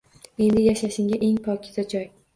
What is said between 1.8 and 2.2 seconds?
joy–